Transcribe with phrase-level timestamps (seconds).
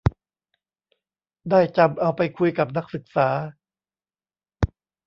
[1.49, 3.29] ได้จำเอาไปคุยกับนักศึกษา